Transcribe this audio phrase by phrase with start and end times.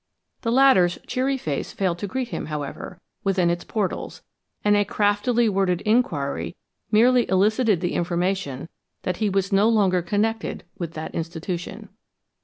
[0.41, 4.23] The latter's cheery face failed to greet him, however, within its portals,
[4.65, 6.55] and a craftily worded inquiry
[6.91, 8.67] merely elicited the information
[9.03, 11.89] that he was no longer connected with that institution.